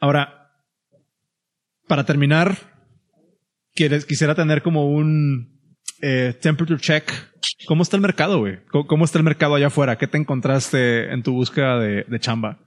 [0.00, 0.52] Ahora,
[1.86, 2.56] para terminar,
[3.74, 5.58] quisiera tener como un
[6.00, 7.10] eh, temperature check.
[7.66, 8.58] ¿Cómo está el mercado, güey?
[8.70, 9.98] ¿Cómo, está el mercado allá afuera?
[9.98, 12.58] ¿Qué te encontraste en tu búsqueda de, chamba?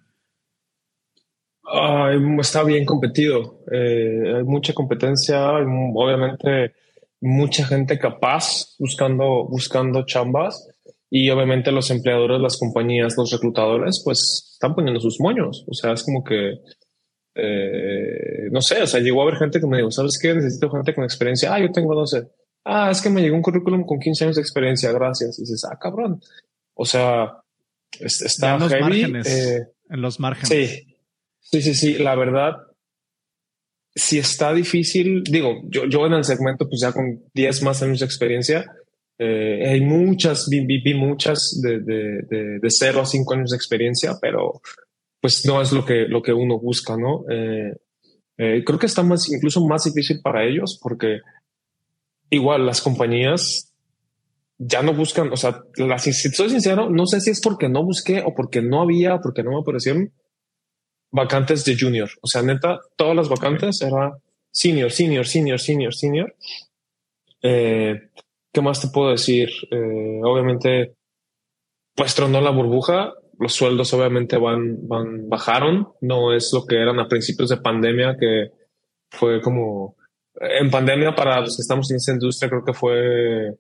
[2.42, 3.60] está bien competido.
[3.72, 5.64] Eh, hay mucha competencia, hay
[5.96, 6.74] obviamente
[7.22, 10.68] mucha gente capaz buscando, buscando chambas
[11.10, 15.66] y obviamente los empleadores, las compañías, los reclutadores, pues están poniendo sus moños.
[15.70, 16.56] O sea, es como que,
[17.36, 20.34] eh, no sé, o sea, llegó a haber gente que me dijo, ¿sabes qué?
[20.34, 21.54] Necesito gente con experiencia.
[21.54, 22.28] Ah, yo tengo 12.
[22.66, 25.40] Ah, es que me llegó un currículum con 15 años de experiencia, gracias.
[25.40, 26.22] Y dices, ah, cabrón.
[26.74, 27.38] O sea,
[28.00, 30.50] está en los Márgenes, eh, en los márgenes.
[30.50, 30.96] Sí,
[31.40, 31.94] sí, sí, sí.
[31.98, 32.56] La verdad,
[33.94, 38.00] si está difícil, digo, yo, yo en el segmento, pues ya con 10 más años
[38.00, 38.66] de experiencia,
[39.18, 43.58] eh, hay muchas, vi, vi muchas de, de, de, de, 0 a 5 años de
[43.58, 44.62] experiencia, pero
[45.22, 47.24] pues no es lo que, lo que uno busca, ¿no?
[47.30, 47.74] Eh,
[48.38, 51.20] eh, creo que está más, incluso más difícil para ellos porque
[52.30, 53.72] igual las compañías
[54.58, 57.84] ya no buscan, o sea, las, si soy sincero, no sé si es porque no
[57.84, 60.12] busqué o porque no había, porque no me aparecieron
[61.12, 62.10] vacantes de junior.
[62.22, 64.18] O sea, neta, todas las vacantes era
[64.52, 66.36] senior, senior, senior, senior, senior.
[67.42, 68.10] Eh,
[68.52, 69.50] ¿Qué más te puedo decir?
[69.72, 70.96] Eh, obviamente,
[71.96, 73.14] pues tronó la burbuja.
[73.42, 75.90] Los sueldos obviamente van, van, bajaron.
[76.00, 78.52] No es lo que eran a principios de pandemia, que
[79.10, 79.96] fue como
[80.36, 83.58] en pandemia para los que estamos en esa industria, creo que fue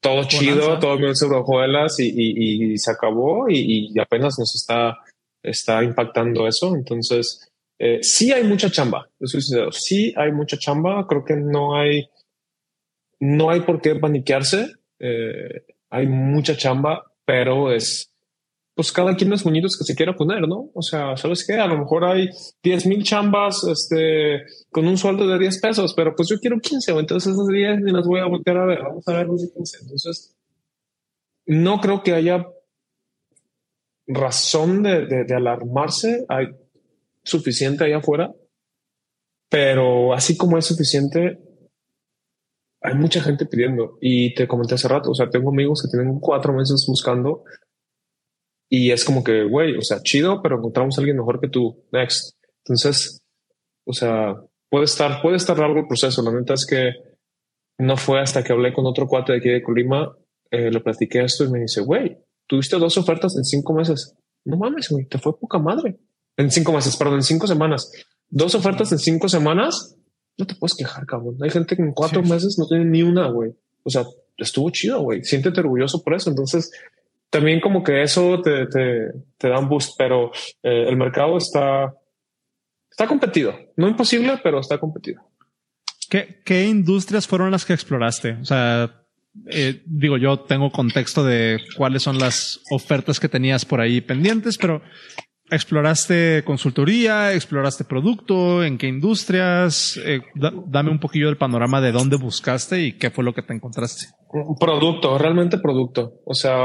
[0.00, 4.54] todo chido, todo bien sobre hojuelas y, y, y, se acabó y, y, apenas nos
[4.54, 4.98] está,
[5.40, 6.74] está impactando eso.
[6.74, 7.48] Entonces,
[7.78, 9.08] eh, sí hay mucha chamba.
[9.70, 11.06] Sí hay mucha chamba.
[11.08, 12.08] Creo que no hay,
[13.20, 14.72] no hay por qué paniquearse.
[14.98, 18.10] Eh, hay mucha chamba, pero es,
[18.76, 20.70] pues cada quien los muñitos que se quiera poner, ¿no?
[20.74, 21.54] O sea, ¿sabes qué?
[21.54, 22.28] A lo mejor hay
[22.62, 26.92] 10 mil chambas, este, con un sueldo de 10 pesos, pero pues yo quiero 15,
[26.92, 29.50] o entonces esas 10 ni las voy a voltear a ver, vamos a ver los
[29.50, 29.78] 15.
[29.80, 30.36] Entonces,
[31.46, 32.46] no creo que haya
[34.06, 36.48] razón de, de, de alarmarse, hay
[37.24, 38.34] suficiente allá afuera,
[39.48, 41.38] pero así como es suficiente,
[42.82, 46.20] hay mucha gente pidiendo y te comenté hace rato, o sea, tengo amigos que tienen
[46.20, 47.42] cuatro meses buscando
[48.68, 51.84] y es como que, güey, o sea, chido, pero encontramos a alguien mejor que tú.
[51.92, 52.36] Next.
[52.64, 53.22] Entonces,
[53.84, 54.34] o sea,
[54.68, 56.22] puede estar, puede estar largo el proceso.
[56.22, 56.90] La neta es que
[57.78, 60.16] no fue hasta que hablé con otro cuate de aquí de Colima,
[60.50, 64.14] eh, le platiqué esto y me dice, güey, tuviste dos ofertas en cinco meses.
[64.44, 65.98] No mames, güey, te fue poca madre.
[66.36, 67.90] En cinco meses, perdón, en cinco semanas.
[68.28, 69.96] Dos ofertas en cinco semanas.
[70.38, 71.36] No te puedes quejar, cabrón.
[71.40, 73.52] Hay gente que en cuatro meses no tiene ni una, güey.
[73.82, 74.04] O sea,
[74.36, 75.24] estuvo chido, güey.
[75.24, 76.30] Siéntete orgulloso por eso.
[76.30, 76.70] Entonces,
[77.36, 80.32] también como que eso te, te, te da un boost, pero
[80.62, 81.92] eh, el mercado está,
[82.90, 83.54] está competido.
[83.76, 85.20] No imposible, pero está competido.
[86.08, 88.38] ¿Qué, ¿Qué industrias fueron las que exploraste?
[88.40, 89.02] O sea,
[89.50, 94.56] eh, digo, yo tengo contexto de cuáles son las ofertas que tenías por ahí pendientes,
[94.56, 94.80] pero
[95.50, 97.32] ¿Exploraste consultoría?
[97.32, 98.64] ¿Exploraste producto?
[98.64, 99.98] ¿En qué industrias?
[100.04, 103.54] Eh, dame un poquillo del panorama de dónde buscaste y qué fue lo que te
[103.54, 104.06] encontraste.
[104.58, 106.20] Producto, realmente producto.
[106.24, 106.56] O sea,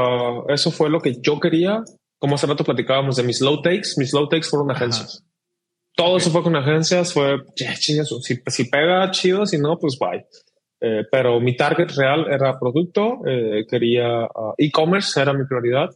[0.48, 1.82] eso fue lo que yo quería.
[2.18, 5.24] Como hace rato platicábamos de mis low takes, mis low takes fueron agencias.
[5.94, 10.26] Todo eso fue con agencias, fue, si, si pega chido, si no, pues bye.
[10.80, 15.90] Eh, pero mi target real era producto, eh, quería uh, e-commerce, era mi prioridad.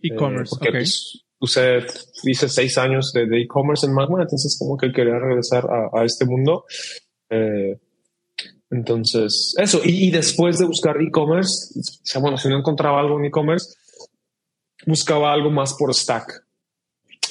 [0.00, 0.70] E-commerce, okay.
[0.70, 1.78] Pues, usé,
[2.24, 6.64] hice seis años de e-commerce en Magma, entonces como que quería regresar a, este mundo.
[7.30, 7.78] Eh,
[8.70, 9.80] entonces, eso.
[9.82, 11.74] Y, después de buscar e-commerce,
[12.20, 13.74] bueno, si no encontraba algo en e-commerce,
[14.86, 16.44] buscaba algo más por stack.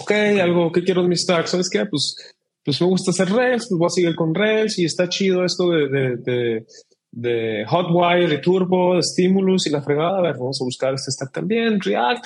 [0.01, 1.85] Ok, algo que quiero en mi stack, ¿sabes qué?
[1.85, 2.15] Pues,
[2.63, 5.69] pues me gusta hacer Rails, pues voy a seguir con Rails y está chido esto
[5.69, 6.65] de, de, de,
[7.11, 10.19] de Hotwire, de Turbo, de Stimulus y la fregada.
[10.19, 12.25] A ver, vamos a buscar este stack también, React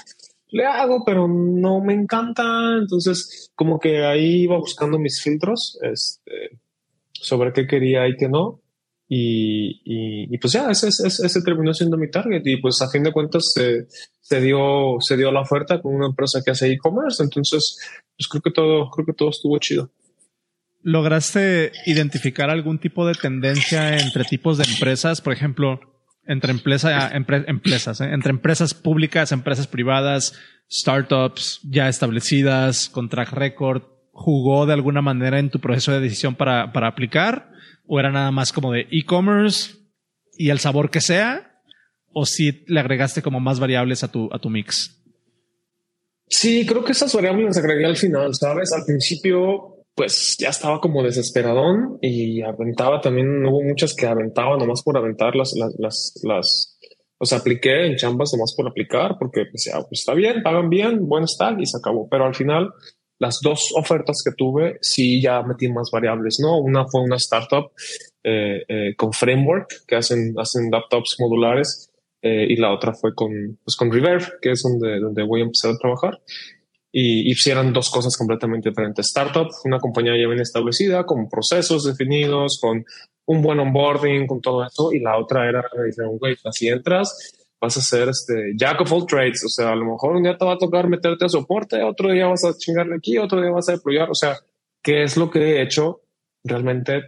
[0.53, 2.43] le hago, pero no me encanta.
[2.79, 6.59] Entonces, como que ahí iba buscando mis filtros este,
[7.11, 8.61] sobre qué quería y qué no.
[9.15, 12.43] Y, pues ya, ese, ese, ese, terminó siendo mi target.
[12.45, 13.87] Y pues a fin de cuentas se,
[14.21, 17.23] se, dio, se dio la oferta con una empresa que hace e-commerce.
[17.23, 17.79] Entonces,
[18.15, 19.89] pues creo que todo, creo que todo estuvo chido.
[20.83, 25.21] ¿Lograste identificar algún tipo de tendencia entre tipos de empresas?
[25.21, 25.79] Por ejemplo,
[26.25, 28.09] entre empresa, empresas, ¿eh?
[28.11, 30.33] entre empresas públicas, empresas privadas,
[30.71, 36.35] startups ya establecidas, con track record, jugó de alguna manera en tu proceso de decisión
[36.35, 37.51] para, para aplicar?
[37.85, 39.75] ¿O era nada más como de e-commerce
[40.37, 41.61] y el sabor que sea?
[42.13, 45.03] ¿O si le agregaste como más variables a tu, a tu mix?
[46.27, 48.71] Sí, creo que esas variables las agregué al final, ¿sabes?
[48.71, 54.81] Al principio pues ya estaba como desesperadón y aventaba también, hubo muchas que aventaba nomás
[54.81, 56.79] por aventar las, las, las, las
[57.19, 60.69] o sea, apliqué en chambas nomás por aplicar porque pues, ya, pues está bien, pagan
[60.69, 62.07] bien, buen stack y se acabó.
[62.09, 62.71] Pero al final,
[63.19, 66.57] las dos ofertas que tuve, sí ya metí más variables, ¿no?
[66.57, 67.71] Una fue una startup
[68.23, 71.91] eh, eh, con framework que hacen, hacen laptops modulares
[72.21, 75.43] eh, y la otra fue con, pues, con Reverb, que es donde, donde voy a
[75.43, 76.19] empezar a trabajar
[76.95, 79.07] y hicieran dos cosas completamente diferentes.
[79.07, 82.85] Startup, una compañía ya bien establecida, con procesos definidos, con
[83.25, 84.93] un buen onboarding, con todo eso.
[84.93, 89.07] Y la otra era, dijeron, güey, si entras, vas a ser este jack of all
[89.07, 89.43] trades.
[89.43, 92.11] O sea, a lo mejor un día te va a tocar meterte a soporte, otro
[92.11, 94.11] día vas a chingarle aquí, otro día vas a deployar.
[94.11, 94.37] O sea,
[94.83, 96.01] ¿qué es lo que he hecho
[96.43, 97.01] realmente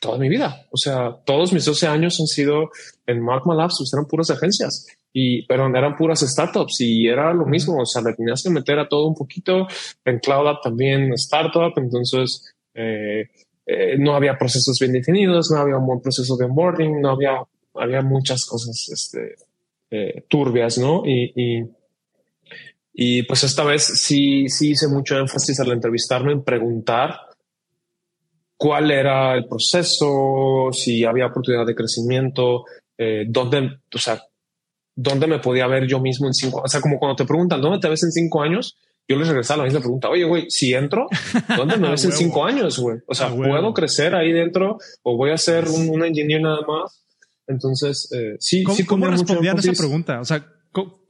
[0.00, 0.68] toda mi vida?
[0.70, 2.70] O sea, todos mis 12 años han sido
[3.06, 7.44] en Magma Labs, pues eran puras agencias y pero eran puras startups y era lo
[7.44, 9.66] mismo, o sea, le tenías que meter a todo un poquito,
[10.04, 13.28] en Cloud también startup, entonces eh,
[13.66, 17.42] eh, no había procesos bien definidos, no había un buen proceso de onboarding, no había,
[17.74, 19.34] había muchas cosas este,
[19.90, 21.02] eh, turbias, ¿no?
[21.04, 21.64] Y, y,
[22.94, 27.16] y, pues esta vez sí, sí hice mucho énfasis al entrevistarme en preguntar
[28.56, 32.64] cuál era el proceso, si había oportunidad de crecimiento,
[33.26, 34.22] dónde, o sea,
[34.94, 37.78] dónde me podía ver yo mismo en cinco, o sea, como cuando te preguntan dónde
[37.78, 38.78] te ves en cinco años,
[39.08, 41.08] yo les regresaba la misma pregunta, oye, güey, si entro,
[41.56, 42.98] ¿dónde me ves en cinco años, güey?
[43.06, 47.02] O sea, ¿puedo crecer ahí dentro o voy a ser un, un engineer nada más?
[47.46, 48.84] Entonces, eh, sí, ¿Cómo, sí.
[48.84, 50.20] ¿Cómo respondían esa pregunta?
[50.20, 50.46] O sea,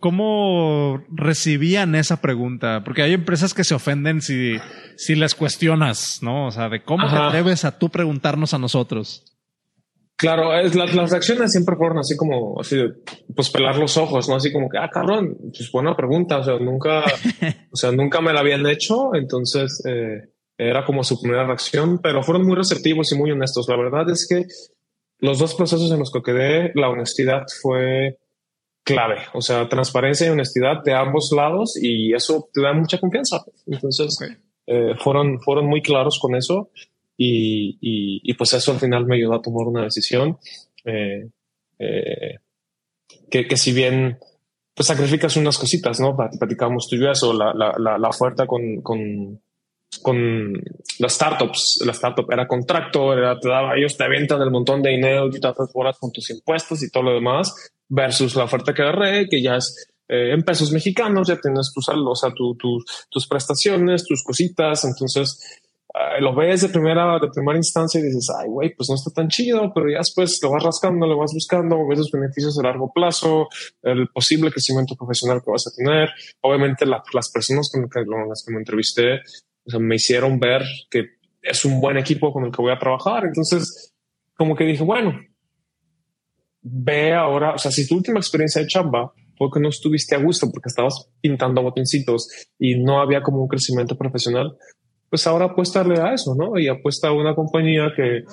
[0.01, 2.83] ¿cómo recibían esa pregunta?
[2.85, 4.57] Porque hay empresas que se ofenden si,
[4.97, 6.47] si les cuestionas, ¿no?
[6.47, 9.32] O sea, de cómo te atreves a tú preguntarnos a nosotros.
[10.23, 12.77] Claro, es, las, las reacciones siempre fueron así como, así,
[13.35, 14.37] pues pelar los ojos, ¿no?
[14.37, 17.03] Así como que, ah, cabrón, pues buena pregunta, o sea, nunca,
[17.73, 22.23] o sea, nunca me la habían hecho, entonces eh, era como su primera reacción, pero
[22.23, 23.67] fueron muy receptivos y muy honestos.
[23.69, 24.47] La verdad es que
[25.19, 28.21] los dos procesos en los que quedé, la honestidad fue
[28.85, 33.45] clave, o sea, transparencia y honestidad de ambos lados y eso te da mucha confianza.
[33.67, 34.17] Entonces,
[34.69, 36.71] eh, fueron, fueron muy claros con eso.
[37.17, 37.79] Y,
[38.23, 40.39] y, pues eso al final me ayudó a tomar una decisión
[40.85, 41.29] eh,
[41.79, 42.39] eh,
[43.31, 44.19] que, que, si bien
[44.75, 46.17] pues sacrificas unas cositas, ¿no?
[46.17, 49.41] Platicamos tú y eso, la, la, la, la oferta con, con,
[50.01, 50.53] con
[50.99, 54.91] las startups, la startup era contrato, era, te daba, ellos te aventan el montón de
[54.91, 58.83] dinero y te horas con tus impuestos y todo lo demás, versus la oferta que
[58.83, 62.83] agarré, que ya es eh, en pesos mexicanos, ya tienes tus, o sea, tu, tu,
[63.11, 65.62] tus prestaciones, tus cositas, entonces
[66.21, 69.29] lo ves de primera, de primera instancia y dices, ay, güey, pues no está tan
[69.29, 72.91] chido, pero ya después lo vas rascando, lo vas buscando, ves los beneficios a largo
[72.93, 73.49] plazo,
[73.83, 76.09] el posible crecimiento profesional que vas a tener.
[76.41, 77.89] Obviamente las personas con,
[78.29, 79.21] las que me entrevisté
[79.79, 81.05] me hicieron ver que
[81.43, 83.25] es un buen equipo con el que voy a trabajar.
[83.27, 83.95] Entonces,
[84.35, 85.21] como que dije, bueno,
[86.63, 90.19] ve ahora, o sea, si tu última experiencia de chamba fue que no estuviste a
[90.19, 92.29] gusto porque estabas pintando botoncitos
[92.59, 94.57] y no había como un crecimiento profesional,
[95.13, 96.59] pues ahora apuestarle a eso, ¿no?
[96.59, 98.25] Y apuesta a una compañía que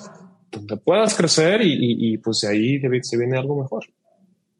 [0.50, 3.84] donde puedas crecer y, y, pues de ahí se viene algo mejor.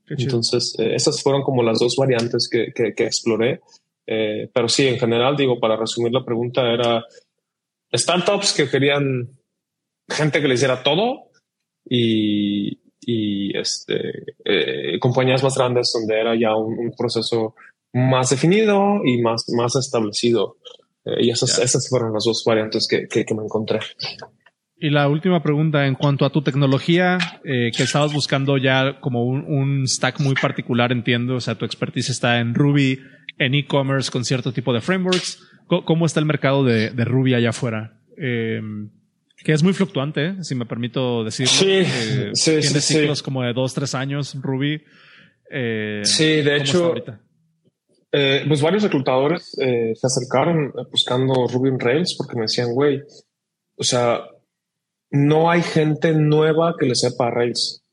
[0.06, 3.62] Entonces, eh, esas fueron como las dos variantes que, que, que exploré.
[4.06, 7.02] Eh, pero sí, en general, digo, para resumir la pregunta, era
[7.90, 9.30] startups que querían
[10.06, 11.30] gente que le hiciera todo
[11.88, 17.54] y, y este, eh, compañías más grandes donde era ya un, un, proceso
[17.94, 20.58] más definido y más, más establecido.
[21.10, 23.80] Eh, y esas, esas fueron las dos variantes que, que, me encontré.
[24.76, 29.24] Y la última pregunta, en cuanto a tu tecnología, eh, que estabas buscando ya como
[29.24, 33.00] un, un, stack muy particular, entiendo, o sea, tu expertise está en Ruby,
[33.38, 35.42] en e-commerce con cierto tipo de frameworks.
[35.66, 38.00] ¿Cómo, está el mercado de, de Ruby allá afuera?
[38.16, 38.60] Eh,
[39.44, 41.52] que es muy fluctuante, si me permito decirlo.
[41.52, 44.82] Sí, eh, sí, tiene sí, ciclos como de dos, tres años, Ruby.
[45.50, 46.94] Eh, sí, de hecho,
[48.12, 53.02] eh, pues varios reclutadores eh, se acercaron buscando Ruby on Rails porque me decían, güey,
[53.76, 54.24] o sea,
[55.10, 57.84] no hay gente nueva que le sepa Rails.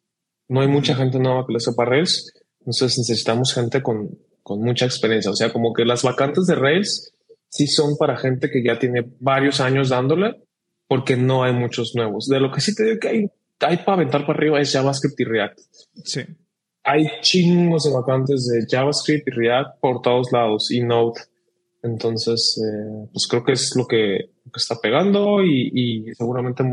[0.48, 2.34] No hay mucha gente nueva que le sepa Rails.
[2.60, 5.32] Entonces necesitamos gente con, con mucha experiencia.
[5.32, 7.14] O sea, como que las vacantes de Rails
[7.50, 10.44] sí son para gente que ya tiene varios años dándole
[10.88, 12.28] porque no hay muchos nuevos.
[12.28, 15.20] De lo que sí te digo que hay, hay para aventar para arriba es JavaScript
[15.20, 15.60] y React.
[16.04, 16.22] Sí
[16.88, 21.20] hay chingos de vacantes de JavaScript y React por todos lados y Node.
[21.84, 26.64] Entonces, eh, pues creo que es lo que, está pegando y, y, seguramente,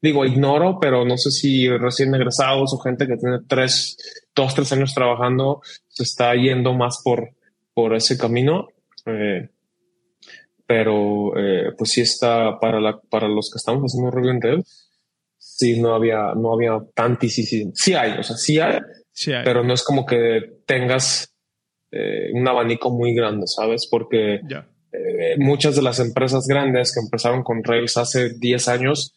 [0.00, 3.96] digo, ignoro, pero no sé si recién egresados o gente que tiene tres,
[4.34, 7.30] dos, tres años trabajando se está yendo más por,
[7.74, 8.68] por ese camino.
[9.06, 9.48] Eh,
[10.64, 14.88] pero eh, pues sí está para, la, para los que estamos haciendo Ruby on Rails,
[15.36, 17.72] sí no había, no había tantísimo.
[17.74, 18.78] Sí hay, o sea, sí hay,
[19.18, 21.34] sí pero no es como que tengas
[21.90, 23.88] eh, un abanico muy grande, ¿sabes?
[23.90, 24.40] Porque
[24.92, 29.14] eh, muchas de las empresas grandes que empezaron con Rails hace 10 años,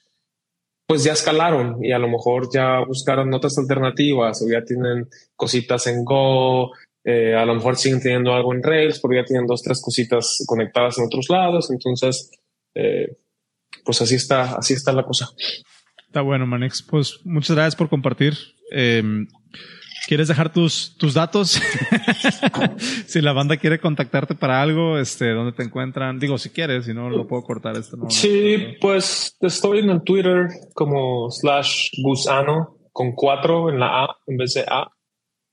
[0.88, 5.86] pues ya escalaron y a lo mejor ya buscaron otras alternativas o ya tienen cositas
[5.88, 6.72] en Go,
[7.03, 10.43] eh, a lo mejor siguen teniendo algo en Rails, pero ya tienen dos, tres cositas
[10.48, 11.70] conectadas en otros lados.
[11.72, 12.31] Entonces,
[12.74, 15.29] pues así está, así está la cosa.
[16.08, 16.81] Está bueno, Manix.
[16.81, 18.34] Pues muchas gracias por compartir.
[18.72, 19.27] Em,
[20.08, 21.62] ¿Quieres dejar tus, tus datos?
[23.05, 26.20] si la banda quiere contactarte para algo, este, ¿dónde te encuentran?
[26.20, 27.98] Digo, si quieres, si no, lo puedo cortar esto.
[27.98, 34.15] No, sí, pues estoy en el Twitter como slash gusano con cuatro en la A
[34.27, 34.91] en vez de A.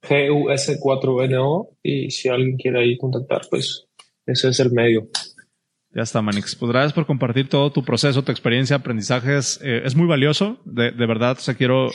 [0.02, 1.76] G-U-S-4-N-O.
[1.83, 3.87] Y si alguien quiere ahí contactar, pues
[4.26, 5.09] ese es el medio.
[5.90, 6.55] Ya está, Manix.
[6.55, 9.59] Pues gracias por compartir todo tu proceso, tu experiencia, aprendizajes.
[9.62, 11.37] Eh, es muy valioso, de, de, verdad.
[11.38, 11.90] O sea, quiero,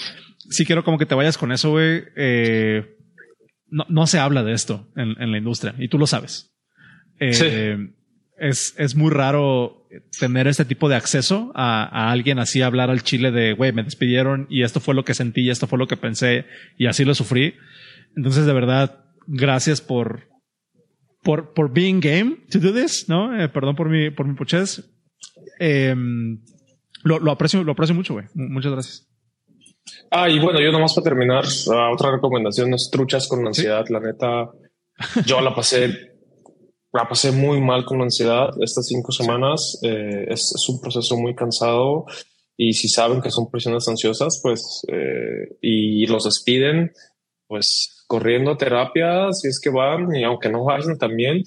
[0.49, 2.03] sí quiero como que te vayas con eso, güey.
[2.15, 2.97] Eh,
[3.67, 6.53] no, no, se habla de esto en, en, la industria y tú lo sabes.
[7.19, 7.45] Eh, sí.
[8.37, 9.87] es, es muy raro
[10.19, 13.83] tener este tipo de acceso a, a alguien así hablar al chile de, güey, me
[13.83, 16.45] despidieron y esto fue lo que sentí y esto fue lo que pensé
[16.77, 17.55] y así lo sufrí.
[18.15, 20.29] Entonces, de verdad, gracias por,
[21.21, 23.39] por, por being game to do this, ¿no?
[23.39, 24.83] Eh, perdón por mi, por mi pochez.
[25.59, 25.95] Eh,
[27.03, 28.25] lo, lo, aprecio, lo aprecio mucho, güey.
[28.33, 29.12] Muchas gracias.
[30.09, 33.85] Ah, y bueno, yo nomás para terminar, uh, otra recomendación es truchas con ansiedad.
[33.89, 34.51] La neta,
[35.25, 35.89] yo la pasé,
[36.91, 39.79] la pasé muy mal con la ansiedad estas cinco semanas.
[39.83, 42.05] Eh, es, es, un proceso muy cansado
[42.55, 46.91] y si saben que son personas ansiosas, pues, eh, y los despiden,
[47.47, 51.43] pues corriendo a terapia, si es que van, y aunque no vayan también,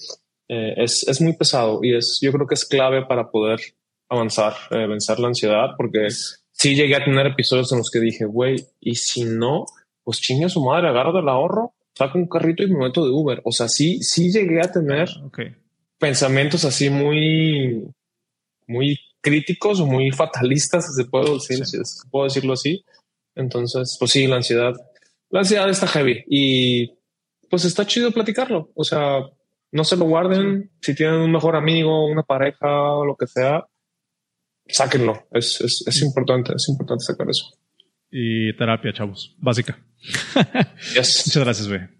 [0.48, 3.60] eh, es, es, muy pesado y es, yo creo que es clave para poder
[4.08, 6.06] avanzar, eh, vencer la ansiedad, porque
[6.56, 9.66] sí llegué a tener episodios en los que dije, güey, y si no,
[10.02, 13.10] pues chingue a su madre, agarro del ahorro, saco un carrito y me meto de
[13.10, 13.40] Uber.
[13.44, 15.54] O sea, sí, sí llegué a tener ah, okay.
[15.98, 17.88] pensamientos así muy,
[18.66, 21.78] muy críticos o muy fatalistas, si se puede decir, sí.
[21.84, 22.84] si puedo decirlo así.
[23.34, 24.74] Entonces, pues sí, la ansiedad
[25.30, 26.92] la ansiedad está heavy y
[27.50, 28.70] pues está chido platicarlo.
[28.74, 29.20] O sea,
[29.72, 30.70] no se lo guarden.
[30.80, 33.66] Si tienen un mejor amigo, una pareja o lo que sea,
[34.68, 35.26] sáquenlo.
[35.32, 37.58] Es, es, es importante, es importante sacar eso.
[38.10, 39.78] Y terapia, chavos, básica.
[40.94, 41.24] Yes.
[41.26, 41.95] Muchas gracias, güey.